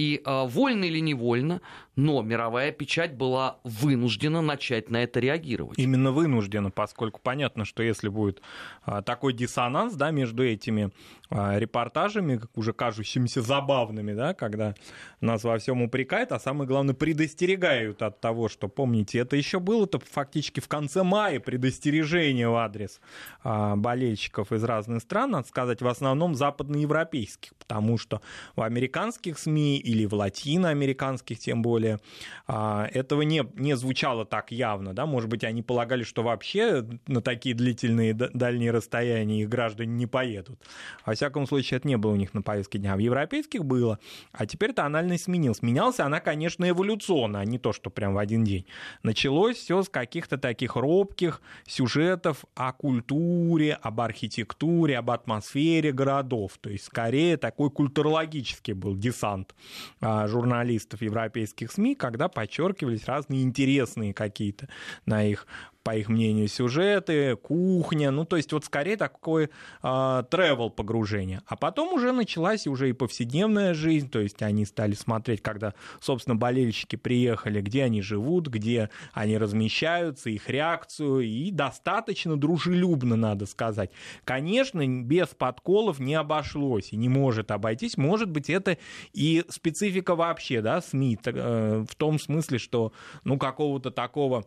[0.01, 1.61] и э, вольно или невольно,
[1.95, 5.79] но мировая печать была вынуждена начать на это реагировать.
[5.79, 8.41] Именно вынуждена, поскольку понятно, что если будет
[8.83, 10.91] а, такой диссонанс да, между этими
[11.31, 14.75] репортажами, как уже кажущимися забавными, да, когда
[15.21, 20.01] нас во всем упрекают, а самое главное предостерегают от того, что, помните, это еще было-то
[20.01, 23.01] фактически в конце мая предостережение в адрес
[23.45, 28.21] а, болельщиков из разных стран, надо сказать, в основном западноевропейских, потому что
[28.57, 31.99] в американских СМИ или в латиноамериканских тем более.
[32.47, 37.23] А, этого не, не звучало так явно, да, может быть, они полагали, что вообще на
[37.23, 40.61] такие длительные дальние расстояния их граждане не поедут.
[41.07, 42.97] Во всяком случае, это не было у них на повестке дня.
[42.97, 43.99] В европейских было,
[44.33, 45.63] а теперь тональность сменилась.
[45.63, 48.67] Менялась она, конечно, эволюционно, а не то, что прям в один день.
[49.03, 56.59] Началось все с каких-то таких робких сюжетов о культуре, об архитектуре, об атмосфере городов.
[56.61, 59.55] То есть, скорее, такой культурологический был десант
[60.01, 64.69] а, журналистов европейских СМИ, когда подчеркивались разные интересные какие-то
[65.07, 65.47] на их
[65.83, 69.51] по их мнению, сюжеты, кухня, ну, то есть вот скорее такое
[69.83, 71.43] travel а, погружение.
[71.47, 76.37] А потом уже началась уже и повседневная жизнь, то есть они стали смотреть, когда, собственно,
[76.37, 83.91] болельщики приехали, где они живут, где они размещаются, их реакцию, и достаточно дружелюбно, надо сказать.
[84.25, 87.97] Конечно, без подколов не обошлось и не может обойтись.
[87.97, 88.77] Может быть, это
[89.13, 92.93] и специфика вообще, да, СМИ, э, в том смысле, что,
[93.25, 94.45] ну, какого-то такого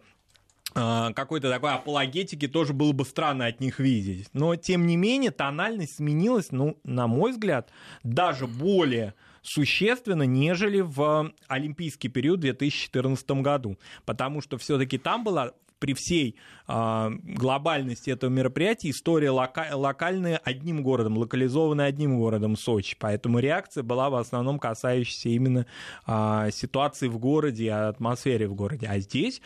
[0.73, 4.27] какой-то такой апологетики тоже было бы странно от них видеть.
[4.33, 7.69] Но, тем не менее, тональность сменилась, ну, на мой взгляд,
[8.03, 13.77] даже более существенно, нежели в олимпийский период в 2014 году.
[14.05, 15.53] Потому что все-таки там была
[15.83, 16.37] при всей
[16.69, 22.95] э, глобальности этого мероприятия история лока- локальная одним городом, локализованная одним городом Сочи.
[22.97, 25.65] Поэтому реакция была в основном касающаяся именно
[26.07, 28.87] э, ситуации в городе, атмосфере в городе.
[28.87, 29.41] А здесь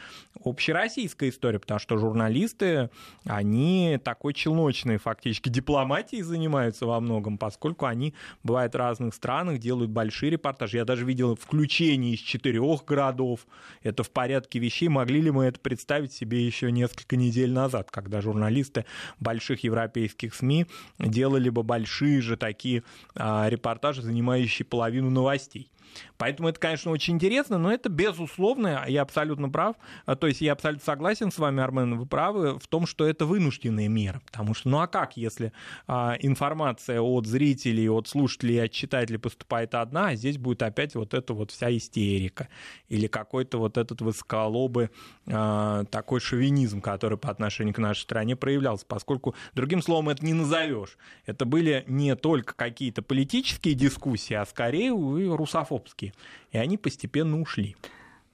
[0.46, 2.92] общероссийская история, потому что журналисты,
[3.26, 9.90] они такой челночной фактически дипломатией занимаются во многом, поскольку они бывают в разных странах, делают
[9.90, 10.78] большие репортажи.
[10.78, 13.48] Я даже видел включение из четырех городов.
[13.82, 14.88] Это в порядке вещей.
[14.88, 18.86] Могли ли мы это представить себе себе еще несколько недель назад, когда журналисты
[19.20, 20.66] больших европейских СМИ
[21.00, 22.84] делали бы большие же такие
[23.16, 25.70] а, репортажи, занимающие половину новостей.
[26.18, 30.54] Поэтому это, конечно, очень интересно, но это безусловно, я абсолютно прав, а, то есть я
[30.54, 34.70] абсолютно согласен с вами, Армен, вы правы в том, что это вынужденная мера, потому что,
[34.70, 35.54] ну а как, если
[35.88, 41.14] а, информация от зрителей, от слушателей, от читателей поступает одна, а здесь будет опять вот
[41.14, 42.48] эта вот вся истерика
[42.88, 44.90] или какой-то вот этот высоколобый
[45.28, 50.34] а, такой шовинизм, который по отношению к нашей стране проявлялся, поскольку, другим словом, это не
[50.34, 50.98] назовешь.
[51.26, 55.28] Это были не только какие-то политические дискуссии, а скорее и
[55.78, 56.14] русофобские.
[56.52, 57.76] И они постепенно ушли.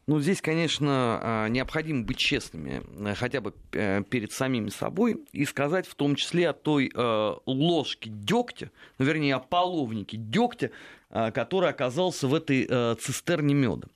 [0.06, 5.46] Ну, здесь, конечно, а, необходимо быть честными, э, хотя бы э, перед самими собой, и
[5.46, 10.72] сказать в том числе о той э, ложке дегтя, ну, вернее, о половнике дегтя,
[11.10, 13.88] который оказался в этой цистерне меда.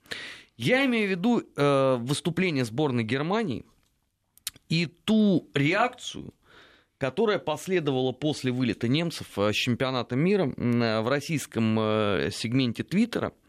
[0.56, 1.44] Я имею в виду
[2.06, 3.66] выступление сборной Германии
[4.70, 6.32] и ту реакцию,
[6.98, 11.76] которая последовала после вылета немцев с чемпионата мира в российском
[12.32, 13.34] сегменте Твиттера–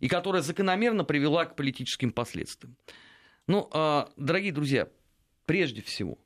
[0.00, 2.76] и которая закономерно привела к политическим последствиям.
[3.46, 4.88] Ну, а, дорогие друзья,
[5.46, 6.18] прежде всего,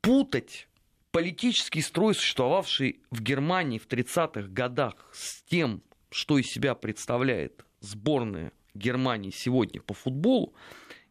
[0.00, 0.68] путать
[1.10, 8.52] политический строй, существовавший в Германии в 30-х годах, с тем, что из себя представляет сборная
[8.74, 10.54] Германии сегодня по футболу,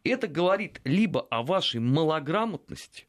[0.04, 3.06] это говорит либо о вашей малограмотности,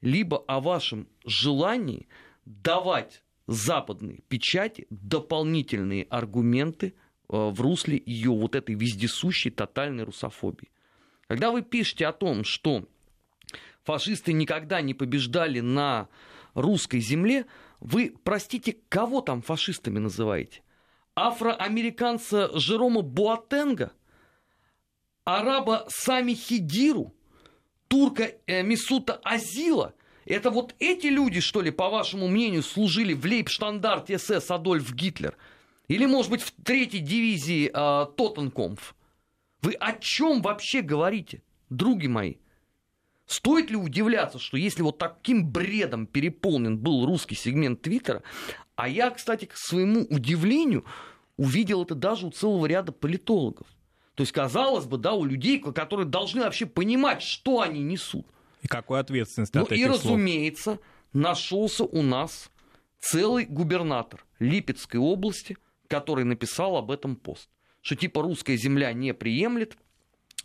[0.00, 2.08] либо о вашем желании
[2.44, 6.94] давать западной печати дополнительные аргументы–
[7.30, 10.70] Э, в русле ее вот этой вездесущей тотальной русофобии.
[11.26, 12.88] Когда вы пишете о том, что
[13.84, 16.08] фашисты никогда не побеждали на
[16.54, 17.44] русской земле,
[17.80, 20.62] вы, простите, кого там фашистами называете?
[21.14, 23.92] Афроамериканца Жерома Буатенга?
[25.24, 27.14] Араба Сами Хидиру?
[27.88, 29.94] Турка э, Мисута Азила?
[30.24, 35.36] Это вот эти люди, что ли, по вашему мнению, служили в лейбштандарте СС Адольф Гитлер–
[35.88, 38.94] или, может быть, в третьей дивизии э, Тоттенкомф?
[39.62, 42.34] Вы о чем вообще говорите, други мои?
[43.26, 48.22] Стоит ли удивляться, что если вот таким бредом переполнен был русский сегмент Твиттера,
[48.76, 50.84] а я, кстати, к своему удивлению,
[51.36, 53.66] увидел это даже у целого ряда политологов.
[54.18, 58.26] То есть, казалось бы, да, у людей, которые должны вообще понимать, что они несут.
[58.60, 60.02] И какую ответственность ну, от этих и, слов.
[60.02, 60.78] разумеется,
[61.14, 62.50] нашелся у нас
[63.00, 65.56] целый губернатор Липецкой области–
[65.88, 67.48] который написал об этом пост.
[67.80, 69.76] Что типа русская земля не приемлет,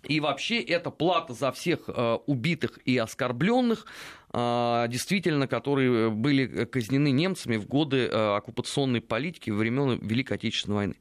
[0.08, 3.86] и вообще это плата за всех э, убитых и оскорбленных,
[4.34, 10.96] э, действительно, которые были казнены немцами в годы э, оккупационной политики времен Великой Отечественной войны.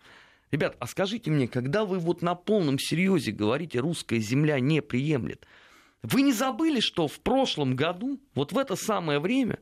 [0.52, 5.46] Ребят, а скажите мне, когда вы вот на полном серьезе говорите, русская земля не приемлет,
[6.02, 9.58] вы не забыли, что в прошлом году, вот в это самое время,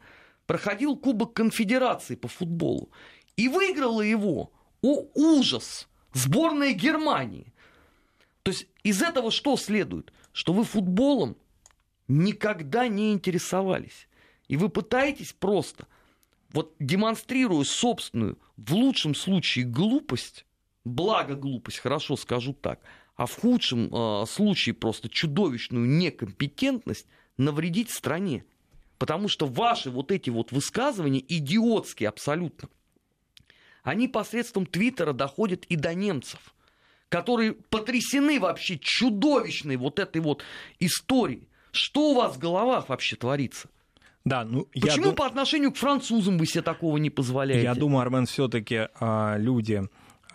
[0.47, 2.91] проходил Кубок Конфедерации по футболу,
[3.37, 5.89] и выиграла его о, ужас!
[6.13, 7.55] Сборная Германии.
[8.43, 10.13] То есть из этого что следует?
[10.33, 11.37] Что вы футболом
[12.09, 14.09] никогда не интересовались.
[14.49, 15.87] И вы пытаетесь просто,
[16.51, 20.45] вот демонстрируя собственную, в лучшем случае, глупость,
[20.85, 22.81] благо глупость, хорошо скажу так,
[23.17, 28.45] а в худшем э, случае просто чудовищную некомпетентность, навредить стране.
[28.99, 32.69] Потому что ваши вот эти вот высказывания, идиотские абсолютно,
[33.83, 36.55] они посредством Твиттера доходят и до немцев,
[37.09, 40.43] которые потрясены вообще чудовищной вот этой вот
[40.79, 41.49] историей.
[41.73, 43.69] Что у вас в головах вообще творится?
[44.25, 47.65] Да, ну, Почему я по отношению к французам вы себе такого не позволяете?
[47.65, 49.89] Я думаю, Армен, все-таки а, люди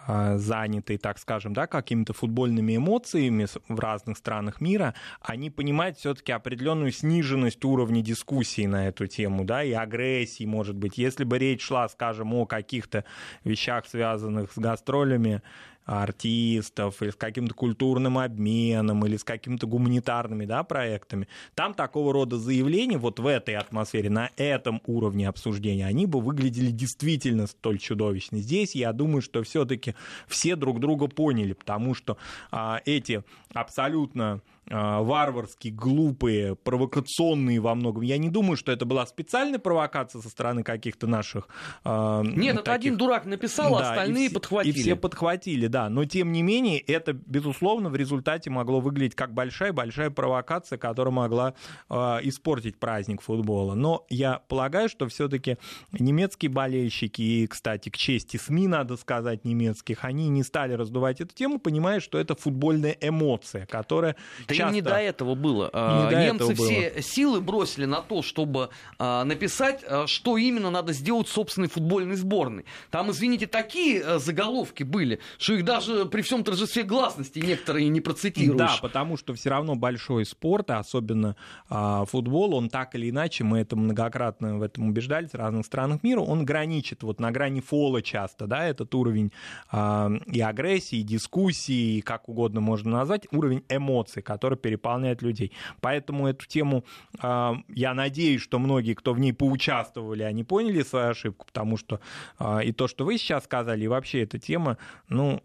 [0.08, 6.92] занятые, так скажем, да, какими-то футбольными эмоциями в разных странах мира, они понимают все-таки определенную
[6.92, 10.98] сниженность уровня дискуссии на эту тему, да, и агрессии, может быть.
[10.98, 13.06] Если бы речь шла, скажем, о каких-то
[13.44, 15.42] вещах, связанных с гастролями,
[15.86, 22.38] артистов, или с каким-то культурным обменом, или с какими-то гуманитарными да, проектами, там такого рода
[22.38, 28.40] заявления вот в этой атмосфере, на этом уровне обсуждения, они бы выглядели действительно столь чудовищно.
[28.40, 29.96] Здесь я думаю, что все-таки
[30.28, 32.18] все друг друга поняли, потому что
[32.52, 38.04] а, эти абсолютно варварские, глупые, провокационные во многом.
[38.04, 41.48] Я не думаю, что это была специальная провокация со стороны каких-то наших...
[41.84, 42.62] Э, Нет, таких...
[42.62, 44.78] это один дурак написал, да, остальные и подхватили.
[44.78, 45.90] И все подхватили, да.
[45.90, 51.54] Но, тем не менее, это, безусловно, в результате могло выглядеть как большая-большая провокация, которая могла
[51.90, 53.76] э, испортить праздник футбола.
[53.76, 55.58] Но я полагаю, что все таки
[55.92, 61.36] немецкие болельщики, и, кстати, к чести СМИ, надо сказать, немецких, они не стали раздувать эту
[61.36, 64.16] тему, понимая, что это футбольная эмоция, которая
[64.56, 64.70] часто...
[64.70, 65.66] им не до этого было.
[65.66, 67.02] Не до Немцы этого все было.
[67.02, 72.66] силы бросили на то, чтобы а, написать, а, что именно надо сделать собственной футбольной сборной.
[72.92, 78.02] Там, извините, такие а, заголовки были, что их даже при всем торжестве гласности некоторые не
[78.02, 78.58] процитируешь.
[78.58, 81.36] Да, потому что все равно большой спорт, особенно
[81.70, 86.20] футбол, он так или иначе, мы это многократно в этом убеждались в разных странах мира,
[86.22, 89.32] он граничит вот на грани фола часто, да, этот уровень
[89.74, 95.52] и агрессии, и дискуссии, и как угодно можно назвать, уровень эмоций, который который переполняет людей.
[95.82, 96.86] Поэтому эту тему,
[97.20, 102.00] а, я надеюсь, что многие, кто в ней поучаствовали, они поняли свою ошибку, потому что
[102.38, 104.78] а, и то, что вы сейчас сказали, и вообще эта тема,
[105.10, 105.42] ну,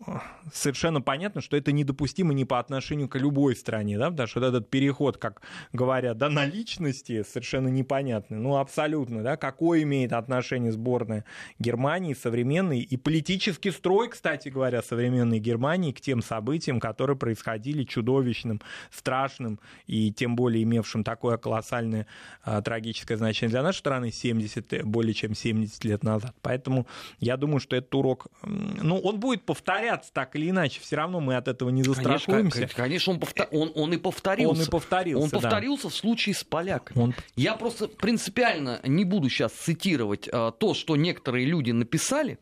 [0.52, 4.68] совершенно понятно, что это недопустимо ни по отношению к любой стране, да, потому что этот
[4.68, 5.40] переход, как
[5.72, 11.24] говорят, да, на личности совершенно непонятный, ну, абсолютно, да, какое имеет отношение сборная
[11.58, 18.60] Германии, современной, и политический строй, кстати говоря, современной Германии к тем событиям, которые происходили чудовищным
[18.90, 22.06] страшным и тем более имевшим такое колоссальное
[22.42, 26.34] а, трагическое значение для нашей страны 70, более чем 70 лет назад.
[26.42, 26.86] Поэтому
[27.18, 31.36] я думаю, что этот урок, ну, он будет повторяться так или иначе, все равно мы
[31.36, 32.56] от этого не застрахуемся.
[32.56, 33.48] Конечно, конечно он, повтор...
[33.50, 34.62] он, он и повторился.
[34.62, 35.88] Он и повторился, Он повторился да.
[35.90, 36.98] в случае с поляками.
[36.98, 37.14] Он...
[37.36, 42.38] Я просто принципиально не буду сейчас цитировать а, то, что некоторые люди написали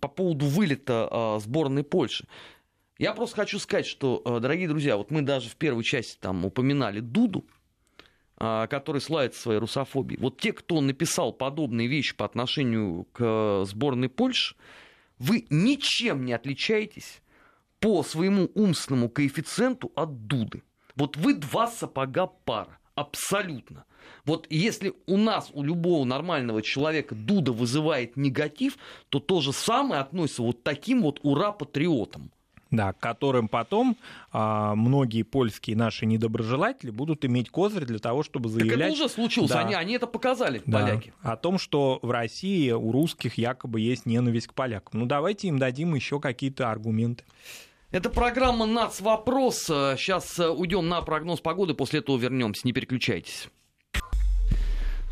[0.00, 2.26] по поводу вылета а, сборной Польши.
[2.98, 6.44] Я просто хочу сказать, что, э, дорогие друзья, вот мы даже в первой части там
[6.44, 7.44] упоминали Дуду,
[8.36, 10.20] а, который славится своей русофобией.
[10.20, 14.56] Вот те, кто написал подобные вещи по отношению к э, сборной Польши,
[15.18, 17.22] вы ничем не отличаетесь
[17.78, 20.62] по своему умственному коэффициенту от Дуды.
[20.96, 22.78] Вот вы два сапога пара.
[22.94, 23.84] Абсолютно.
[24.24, 28.76] Вот если у нас, у любого нормального человека Дуда вызывает негатив,
[29.08, 32.30] то то же самое относится вот таким вот ура-патриотам.
[32.72, 33.96] Да, которым потом
[34.32, 38.78] а, многие польские наши недоброжелатели будут иметь козырь для того, чтобы заявлять...
[38.78, 41.12] Так это уже случилось, да, они, они это показали, да, поляки.
[41.20, 45.00] О том, что в России у русских якобы есть ненависть к полякам.
[45.00, 47.24] Ну, давайте им дадим еще какие-то аргументы.
[47.90, 49.02] Это программа «Нац.
[49.02, 49.64] Вопрос».
[49.66, 52.62] Сейчас уйдем на прогноз погоды, после этого вернемся.
[52.64, 53.50] Не переключайтесь.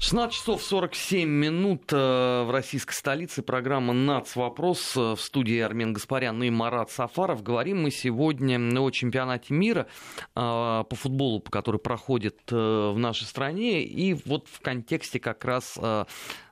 [0.01, 1.97] 16 часов 47 минут э,
[2.45, 3.43] в российской столице.
[3.43, 4.35] Программа «Нац.
[4.35, 7.43] Вопрос» в студии Армен Гаспарян и Марат Сафаров.
[7.43, 9.89] Говорим мы сегодня о чемпионате мира
[10.35, 10.41] э,
[10.89, 13.83] по футболу, который проходит э, в нашей стране.
[13.83, 15.79] И вот в контексте как раз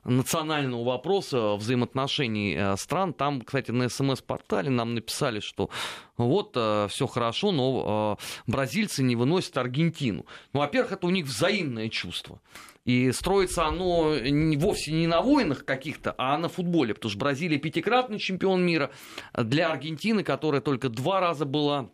[0.03, 3.13] национального вопроса взаимоотношений стран.
[3.13, 5.69] Там, кстати, на СМС-портале нам написали, что
[6.17, 10.25] вот все хорошо, но бразильцы не выносят Аргентину.
[10.53, 12.41] Ну, во-первых, это у них взаимное чувство.
[12.85, 14.15] И строится оно
[14.57, 16.93] вовсе не на войнах каких-то, а на футболе.
[16.95, 18.89] Потому что Бразилия пятикратный чемпион мира.
[19.37, 21.89] Для Аргентины, которая только два раза была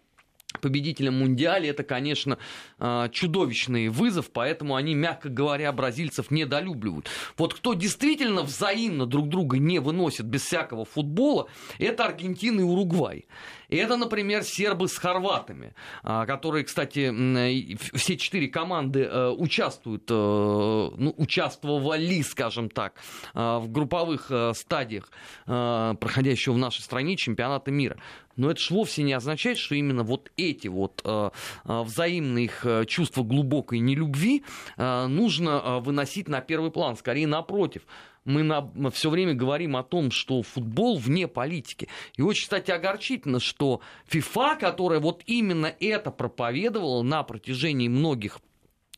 [0.59, 2.37] победителем Мундиале, это, конечно,
[2.79, 7.07] а, чудовищный вызов, поэтому они, мягко говоря, бразильцев недолюбливают.
[7.37, 11.47] Вот кто действительно взаимно друг друга не выносит без всякого футбола,
[11.79, 13.25] это Аргентина и Уругвай.
[13.69, 17.11] И это, например, сербы с хорватами, а, которые, кстати,
[17.95, 22.95] все четыре команды э, участвуют, э, ну, участвовали, скажем так,
[23.33, 25.11] э, в групповых стадиях
[25.45, 27.97] проходящего в нашей стране чемпионата мира.
[28.35, 31.29] Но это же вовсе не означает, что именно вот эти вот э,
[31.63, 34.43] взаимные их чувства глубокой нелюбви
[34.77, 36.97] э, нужно выносить на первый план.
[36.97, 37.83] Скорее, напротив
[38.25, 41.87] мы, на, все время говорим о том, что футбол вне политики.
[42.17, 48.39] И очень, кстати, огорчительно, что ФИФА, которая вот именно это проповедовала на протяжении многих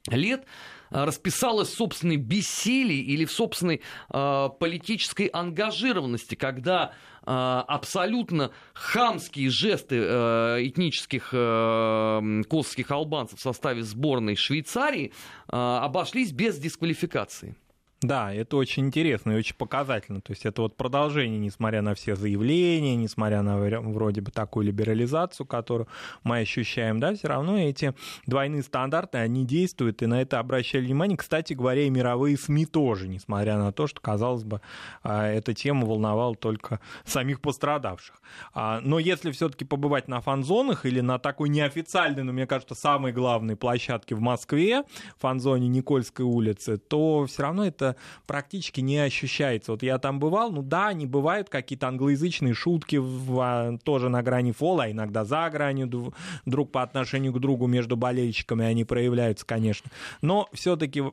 [0.10, 0.46] лет,
[0.90, 6.94] э, расписалась в собственной бессилии или в собственной э, политической ангажированности, когда
[7.26, 16.32] э, абсолютно хамские жесты э, этнических э, косовских албанцев в составе сборной Швейцарии э, обошлись
[16.32, 17.58] без дисквалификации.
[18.04, 20.22] Да, это очень интересно и очень показательно.
[20.22, 25.48] То есть это вот продолжение, несмотря на все заявления, несмотря на вроде бы такую либерализацию,
[25.48, 25.88] которую
[26.24, 27.96] мы ощущаем, да, все равно эти
[28.28, 31.18] двойные стандарты, они действуют, и на это обращали внимание.
[31.18, 34.62] Кстати говоря, и мировые СМИ тоже, несмотря на то, что, казалось бы,
[35.02, 38.22] а, эта тема волновала только самих пострадавших.
[38.54, 43.12] А, но если все-таки побывать на фан-зонах или на такой неофициальной, но мне кажется, самой
[43.12, 44.84] главной площадке в Москве,
[45.18, 49.72] фан-зоне Никольской улицы, то все равно это это практически не ощущается.
[49.72, 54.22] Вот я там бывал, ну да, не бывают какие-то англоязычные шутки в, а, тоже на
[54.22, 56.14] грани фола, а иногда за гранью
[56.46, 59.90] друг по отношению к другу между болельщиками они проявляются, конечно.
[60.22, 61.04] Но все-таки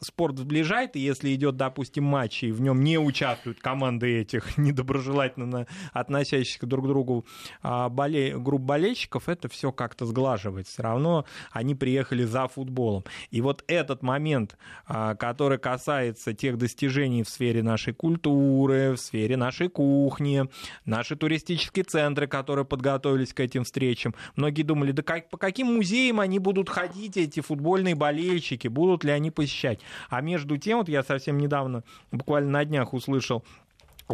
[0.00, 5.66] спорт сближает, и если идет, допустим, матч, и в нем не участвуют команды этих недоброжелательно
[5.92, 7.26] относящихся друг к другу
[7.62, 8.36] а, боле...
[8.38, 10.66] групп болельщиков, это все как-то сглаживает.
[10.66, 13.04] Все равно они приехали за футболом.
[13.30, 19.36] И вот этот момент, а, который касается тех достижений в сфере нашей культуры, в сфере
[19.36, 20.44] нашей кухни,
[20.84, 26.20] наши туристические центры, которые подготовились к этим встречам, многие думали, да как, по каким музеям
[26.20, 29.80] они будут ходить, эти футбольные болельщики, будут ли они посещать посещать.
[30.10, 33.44] А между тем, вот я совсем недавно, буквально на днях услышал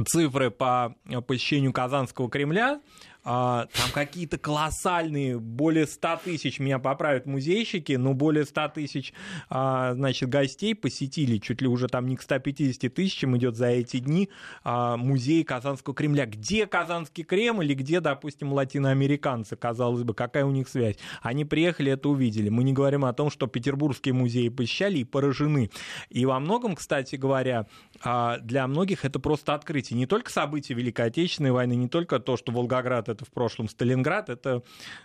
[0.06, 0.94] цифры по
[1.26, 2.80] посещению Казанского Кремля,
[3.22, 9.12] там какие-то колоссальные, более 100 тысяч, меня поправят музейщики, но более 100 тысяч,
[9.48, 13.98] а, значит, гостей посетили, чуть ли уже там не к 150 тысячам идет за эти
[13.98, 14.28] дни
[14.64, 16.26] а, музей Казанского Кремля.
[16.26, 20.96] Где Казанский Кремль или где, допустим, латиноамериканцы, казалось бы, какая у них связь?
[21.20, 22.48] Они приехали, это увидели.
[22.48, 25.70] Мы не говорим о том, что петербургские музеи посещали и поражены.
[26.10, 27.66] И во многом, кстати говоря,
[28.04, 29.98] для многих это просто открытие.
[29.98, 34.28] Не только события Великой Отечественной войны, не только то, что Волгоград это в прошлом Сталинград,
[34.28, 34.62] это,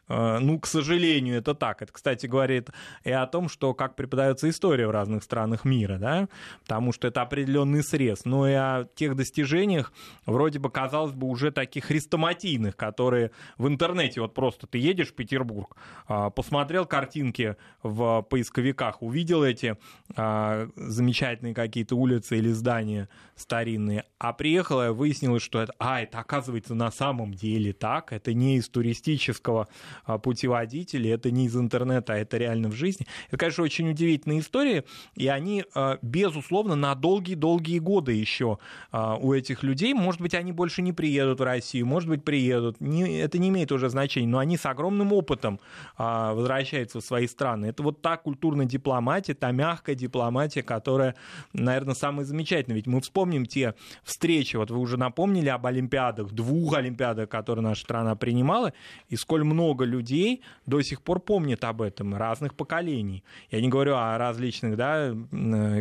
[0.08, 1.82] э, ну, к сожалению, это так.
[1.82, 2.70] Это, кстати, говорит
[3.04, 6.28] и о том, что как преподается история в разных странах мира, да,
[6.62, 9.92] потому что это определенный срез, но и о тех достижениях,
[10.26, 15.16] вроде бы, казалось бы, уже таких хрестоматийных, которые в интернете, вот просто ты едешь в
[15.16, 15.76] Петербург,
[16.08, 19.78] а, посмотрел картинки в поисковиках, увидел эти
[20.16, 26.76] а, замечательные какие-то улицы или здания старинные, а приехала выяснилось, что это, а, это оказывается
[26.76, 29.68] на самом деле так, так, это не из туристического
[30.06, 33.08] а, путеводителя, это не из интернета, а это реально в жизни.
[33.28, 34.84] Это, конечно, очень удивительные истории,
[35.16, 38.60] и они, а, безусловно, на долгие-долгие годы еще
[38.92, 42.80] а, у этих людей, может быть, они больше не приедут в Россию, может быть, приедут,
[42.80, 45.60] не, это не имеет уже значения, но они с огромным опытом
[45.98, 47.68] возвращаются в свои страны.
[47.68, 51.16] Это вот та культурная дипломатия, та мягкая дипломатия, которая,
[51.54, 52.76] наверное, самая замечательная.
[52.76, 53.74] Ведь мы вспомним те
[54.04, 58.74] встречи, вот вы уже напомнили об Олимпиадах, двух Олимпиадах, которые наша страна принимала,
[59.12, 63.24] и сколь много людей до сих пор помнят об этом, разных поколений.
[63.50, 65.16] Я не говорю о различных да,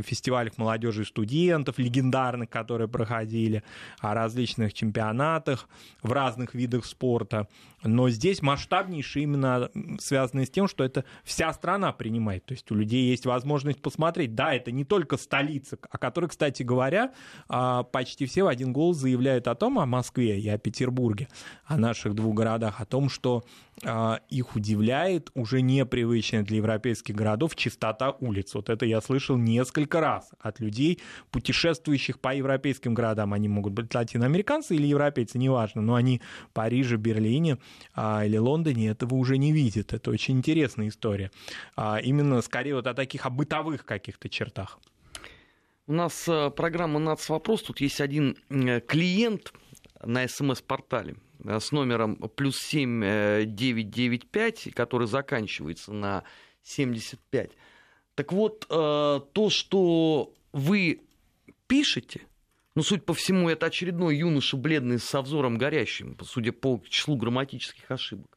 [0.02, 3.62] фестивалях молодежи и студентов, легендарных, которые проходили,
[3.98, 5.68] о различных чемпионатах
[6.02, 7.48] в разных видах спорта.
[7.86, 12.44] Но здесь масштабнейшие именно связанные с тем, что это вся страна принимает.
[12.44, 14.34] То есть у людей есть возможность посмотреть.
[14.34, 17.12] Да, это не только столица, о которой, кстати говоря,
[17.48, 21.28] а, почти все в один голос заявляют о том, о Москве и о Петербурге,
[21.64, 23.44] о наших двух городах, о том, что
[23.82, 28.54] их удивляет уже непривычная для европейских городов чистота улиц.
[28.54, 31.00] Вот это я слышал несколько раз от людей,
[31.30, 33.34] путешествующих по европейским городам.
[33.34, 37.58] Они могут быть латиноамериканцы или европейцы, неважно, но они в Париже, Берлине
[37.94, 39.92] а, или Лондоне этого уже не видят.
[39.92, 41.30] Это очень интересная история.
[41.76, 44.78] А, именно скорее вот о таких о бытовых каких-то чертах.
[45.88, 47.62] У нас э, программа «Нацвопрос».
[47.62, 49.52] Тут есть один э, клиент
[50.02, 56.24] на СМС-портале Э, с номером плюс 7995, который заканчивается на
[56.62, 57.52] 75.
[58.14, 61.00] Так вот, э, то, что вы
[61.66, 62.22] пишете,
[62.74, 67.90] Ну, судя по всему, это очередной юноша бледный со взором горящим, судя по числу грамматических
[67.90, 68.36] ошибок.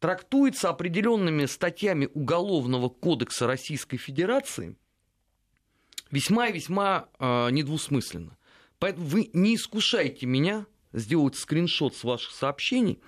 [0.00, 4.74] Трактуется определенными статьями Уголовного кодекса Российской Федерации
[6.10, 8.36] весьма и весьма э, недвусмысленно.
[8.84, 13.00] Поэтому вы не искушайте меня сделать скриншот с ваших сообщений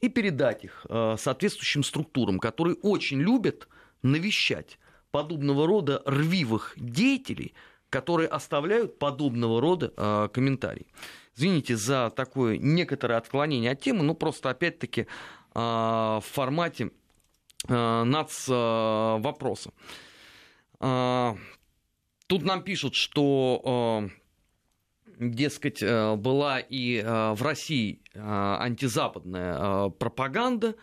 [0.00, 3.66] и передать их э, соответствующим структурам, которые очень любят
[4.02, 4.78] навещать
[5.10, 7.54] подобного рода рвивых деятелей,
[7.88, 10.86] которые оставляют подобного рода э, комментарии.
[11.34, 15.06] Извините за такое некоторое отклонение от темы, но просто опять-таки э,
[15.54, 16.92] в формате
[17.68, 19.72] нац вопроса.
[20.78, 24.08] Тут нам пишут, что
[25.20, 30.74] дескать, э, была и э, в России э, антизападная пропаганда,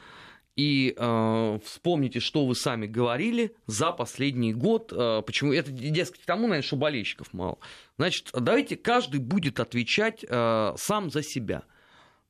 [0.57, 4.91] и э, вспомните, что вы сами говорили за последний год.
[4.91, 7.59] Э, почему это, дескать, тому, наверное, что болельщиков мало.
[7.97, 11.63] Значит, давайте каждый будет отвечать э, сам за себя.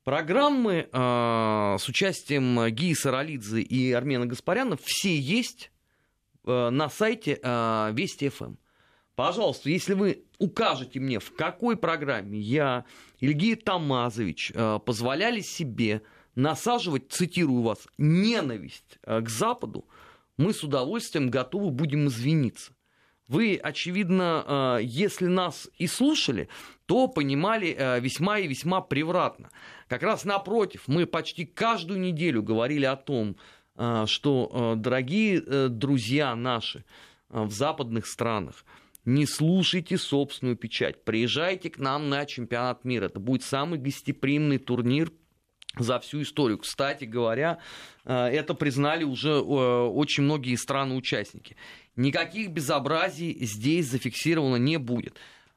[0.04, 5.70] Программы э, с участием Гии Саралидзе и Армена Гаспаряна все есть
[6.44, 8.56] э, на сайте э, Вести ФМ.
[9.18, 12.84] Пожалуйста, если вы укажете мне, в какой программе я,
[13.18, 16.02] Ильгия Тамазович, э, позволяли себе
[16.36, 19.88] насаживать, цитирую вас, ненависть э, к Западу,
[20.36, 22.70] мы с удовольствием готовы будем извиниться.
[23.26, 26.48] Вы, очевидно, э, если нас и слушали,
[26.86, 29.50] то понимали весьма и весьма превратно.
[29.88, 33.34] Как раз напротив, мы почти каждую неделю говорили о том,
[34.06, 36.84] что, дорогие друзья наши
[37.28, 38.64] в западных странах,
[39.08, 41.02] не слушайте собственную печать.
[41.02, 43.06] Приезжайте к нам на чемпионат мира.
[43.06, 45.10] Это будет самый гостеприимный турнир
[45.78, 46.58] за всю историю.
[46.58, 47.58] Кстати говоря,
[48.04, 51.56] э, это признали уже э, очень многие страны-участники.
[51.96, 55.16] Никаких безобразий здесь зафиксировано не будет.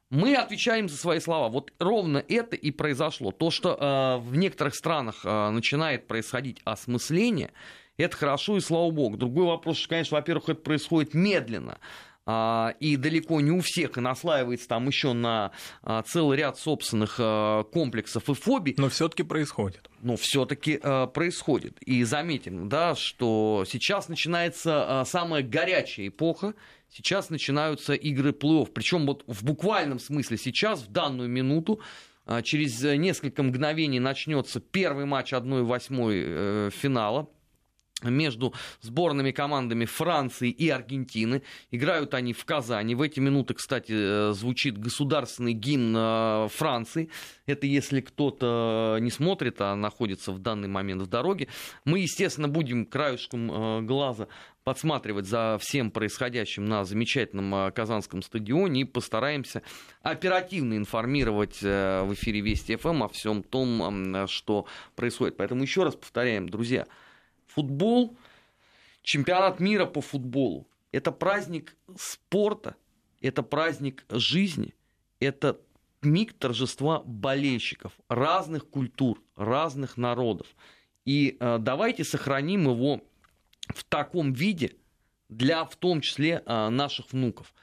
[0.09, 1.49] Мы отвечаем за свои слова.
[1.49, 3.31] Вот ровно это и произошло.
[3.31, 7.51] То, что э, в некоторых странах начинает происходить осмысление,
[7.97, 9.17] это хорошо и слава богу.
[9.17, 11.79] Другой вопрос, что, конечно, во-первых, это происходит медленно.
[12.25, 15.51] А, и далеко не у всех, и наслаивается там еще на
[15.81, 18.75] а, целый ряд собственных а, комплексов и фобий.
[18.77, 19.89] Но все-таки происходит.
[20.01, 20.77] Но все-таки
[21.13, 21.81] происходит.
[21.81, 26.53] И заметим, да, что сейчас начинается самая горячая эпоха,
[26.89, 28.71] сейчас начинаются игры плей-офф.
[28.73, 31.81] Причем вот в буквальном смысле сейчас, в данную минуту,
[32.43, 37.29] через несколько мгновений начнется первый матч 1-8 э, финала
[38.09, 41.43] между сборными командами Франции и Аргентины.
[41.71, 42.95] Играют они в Казани.
[42.95, 47.09] В эти минуты, кстати, э, звучит государственный гимн э, Франции.
[47.45, 51.47] Это если кто-то не смотрит, а находится в данный момент в дороге.
[51.85, 54.27] Мы, естественно, будем краешком э, глаза
[54.63, 59.63] подсматривать за всем происходящим на замечательном Казанском стадионе и постараемся
[60.03, 65.35] оперативно информировать в эфире Вести ФМ о всем том, что происходит.
[65.37, 66.85] Поэтому еще раз повторяем, друзья,
[67.53, 68.15] Футбол,
[69.03, 72.75] чемпионат мира по футболу– это праздник спорта,
[73.21, 74.73] это праздник жизни,
[75.19, 75.59] это
[76.01, 80.47] миг торжества болельщиков разных культур, разных народов.
[81.05, 83.01] И э, давайте сохраним его
[83.67, 84.75] в таком виде
[85.29, 87.53] для, в том числе, э, наших внуков.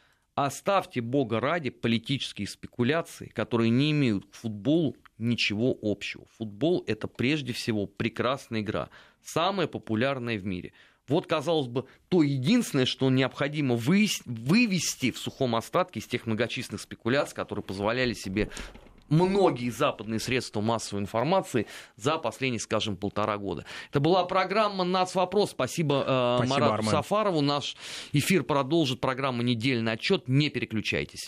[0.41, 6.27] Оставьте, Бога ради, политические спекуляции, которые не имеют к футболу ничего общего.
[6.37, 8.89] Футбол– это прежде всего прекрасная игра
[9.21, 10.73] самая популярная в мире.
[11.09, 17.35] Вот, казалось бы, то единственное, что необходимо вывести в сухом остатке из тех многочисленных спекуляций,
[17.35, 18.49] которые позволяли себе
[19.09, 23.65] многие западные средства массовой информации за последние, скажем, полтора года.
[23.91, 25.51] Это была программа «Нацвопрос».
[25.51, 26.91] Спасибо, э, Спасибо Марату Армен.
[26.91, 27.41] Сафарову.
[27.41, 27.77] Наш
[28.13, 30.29] эфир продолжит программа «Недельный отчет».
[30.29, 31.27] Не переключайтесь.